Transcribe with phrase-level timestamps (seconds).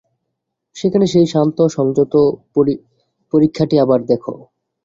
[0.75, 2.13] সেখানে সেই শান্ত সংযত
[2.53, 4.33] পক্ষীটিকে আবার দেখে।